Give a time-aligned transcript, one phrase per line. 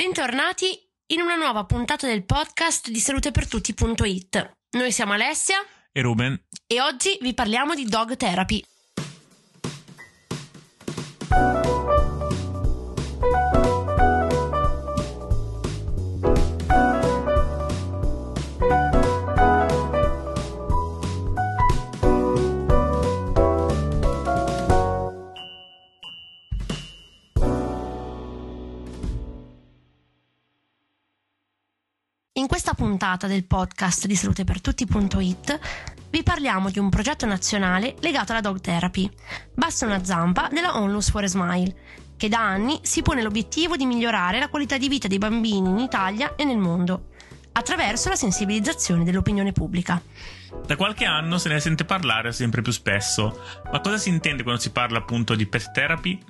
[0.00, 4.52] Bentornati in una nuova puntata del podcast di salutepertutti.it.
[4.76, 5.56] Noi siamo Alessia
[5.90, 8.64] e Ruben e oggi vi parliamo di dog therapy.
[32.68, 35.58] Questa puntata del podcast di salutepertutti.it
[36.10, 39.10] vi parliamo di un progetto nazionale legato alla dog therapy.
[39.54, 41.74] Basta una zampa della Onlus for a Smile,
[42.18, 45.78] che da anni si pone l'obiettivo di migliorare la qualità di vita dei bambini in
[45.78, 47.06] Italia e nel mondo,
[47.52, 50.02] attraverso la sensibilizzazione dell'opinione pubblica.
[50.66, 54.60] Da qualche anno se ne sente parlare sempre più spesso, ma cosa si intende quando
[54.60, 56.22] si parla appunto di pet therapy?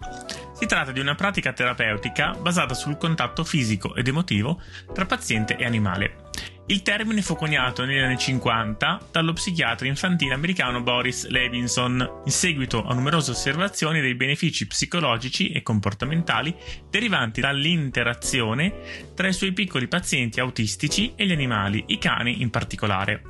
[0.58, 4.60] Si tratta di una pratica terapeutica basata sul contatto fisico ed emotivo
[4.92, 6.26] tra paziente e animale.
[6.66, 12.84] Il termine fu coniato negli anni 50 dallo psichiatra infantile americano Boris Levinson, in seguito
[12.84, 16.52] a numerose osservazioni dei benefici psicologici e comportamentali
[16.90, 23.22] derivanti dall'interazione tra i suoi piccoli pazienti autistici e gli animali, i cani in particolare.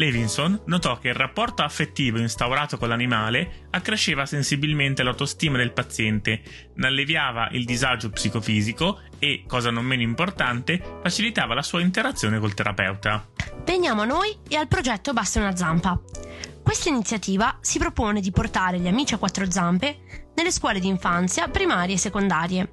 [0.00, 6.40] Levinson notò che il rapporto affettivo instaurato con l'animale accresceva sensibilmente l'autostima del paziente,
[6.74, 12.54] ne alleviava il disagio psicofisico e, cosa non meno importante, facilitava la sua interazione col
[12.54, 13.28] terapeuta.
[13.62, 16.00] Veniamo a noi e al progetto Basta una zampa.
[16.62, 21.48] Questa iniziativa si propone di portare gli amici a quattro zampe nelle scuole di infanzia
[21.48, 22.72] primarie e secondarie.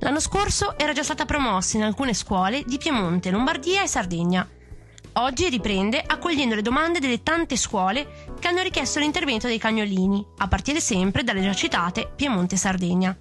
[0.00, 4.48] L'anno scorso era già stata promossa in alcune scuole di Piemonte, Lombardia e Sardegna
[5.18, 10.46] Oggi riprende accogliendo le domande delle tante scuole che hanno richiesto l'intervento dei cagnolini, a
[10.46, 13.16] partire sempre dalle già citate Piemonte e Sardegna.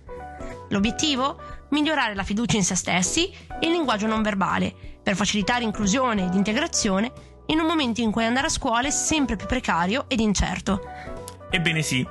[0.69, 1.65] L'obiettivo?
[1.71, 6.35] Migliorare la fiducia in se stessi e il linguaggio non verbale, per facilitare inclusione ed
[6.35, 7.11] integrazione
[7.47, 10.79] in un momento in cui andare a scuola è sempre più precario ed incerto.
[11.49, 12.07] Ebbene sì,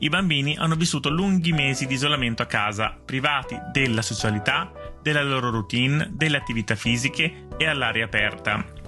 [0.00, 5.48] i bambini hanno vissuto lunghi mesi di isolamento a casa, privati della socialità, della loro
[5.48, 8.80] routine, delle attività fisiche e all'aria aperta.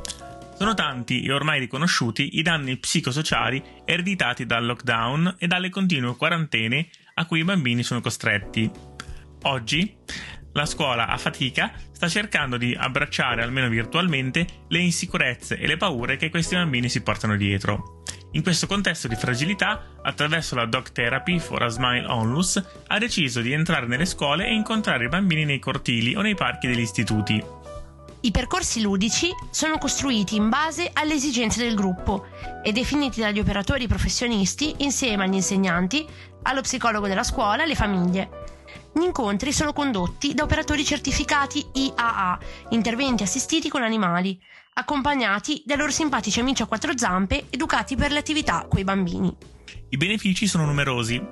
[0.56, 6.88] Sono tanti e ormai riconosciuti i danni psicosociali ereditati dal lockdown e dalle continue quarantene
[7.14, 8.70] a cui i bambini sono costretti.
[9.42, 9.96] Oggi
[10.52, 16.16] la scuola a fatica sta cercando di abbracciare, almeno virtualmente, le insicurezze e le paure
[16.16, 18.02] che questi bambini si portano dietro.
[18.32, 23.40] In questo contesto di fragilità, attraverso la Dog Therapy for a Smile Onlus, ha deciso
[23.40, 27.63] di entrare nelle scuole e incontrare i bambini nei cortili o nei parchi degli istituti.
[28.24, 32.24] I percorsi ludici sono costruiti in base alle esigenze del gruppo
[32.62, 36.06] e definiti dagli operatori professionisti insieme agli insegnanti,
[36.44, 38.30] allo psicologo della scuola e alle famiglie.
[38.94, 42.38] Gli incontri sono condotti da operatori certificati IAA,
[42.70, 44.40] interventi assistiti con animali,
[44.72, 49.36] accompagnati dai loro simpatici amici a quattro zampe educati per le attività coi bambini.
[49.90, 51.22] I benefici sono numerosi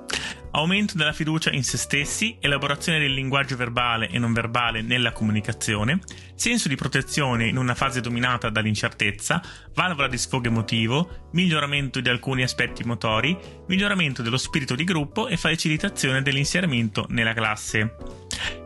[0.53, 5.99] aumento della fiducia in se stessi, elaborazione del linguaggio verbale e non verbale nella comunicazione,
[6.35, 9.41] senso di protezione in una fase dominata dall'incertezza,
[9.73, 13.37] valvola di sfogo emotivo, miglioramento di alcuni aspetti motori,
[13.67, 17.95] miglioramento dello spirito di gruppo e facilitazione dell'inserimento nella classe.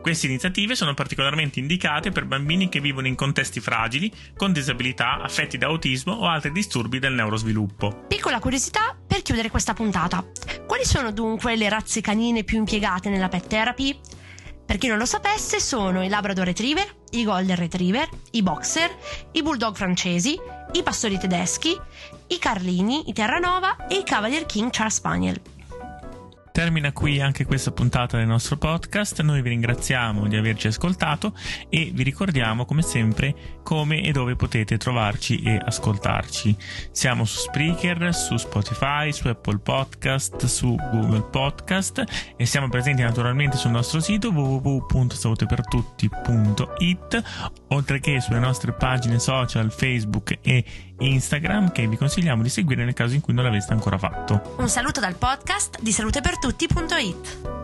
[0.02, 5.58] Queste iniziative sono particolarmente indicate per bambini che vivono in contesti fragili, con disabilità, affetti
[5.58, 8.04] da autismo o altri disturbi del neurosviluppo.
[8.08, 10.24] Piccola curiosità per chiudere questa puntata.
[10.64, 13.98] Quali sono dunque le razze canine più impiegate nella pet therapy?
[14.64, 18.96] Per chi non lo sapesse, sono i Labrador Retriever, i Golden Retriever, i Boxer,
[19.32, 20.38] i Bulldog francesi,
[20.72, 21.76] i Pastori tedeschi,
[22.28, 25.40] i Carlini, i Terranova e i Cavalier King Charles Spaniel.
[26.58, 29.22] Termina qui anche questa puntata del nostro podcast.
[29.22, 31.32] Noi vi ringraziamo di averci ascoltato
[31.68, 36.56] e vi ricordiamo come sempre come e dove potete trovarci e ascoltarci.
[36.90, 42.02] Siamo su Spreaker, su Spotify, su Apple Podcast, su Google Podcast
[42.36, 47.22] e siamo presenti naturalmente sul nostro sito www.salutepertutti.it
[47.68, 50.64] oltre che sulle nostre pagine social Facebook e
[50.98, 54.54] Instagram che vi consigliamo di seguire nel caso in cui non l'aveste ancora fatto.
[54.58, 57.57] Un saluto dal podcast di salutepertutti.it